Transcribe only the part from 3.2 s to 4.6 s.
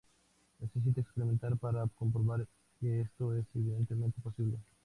es evidentemente posible.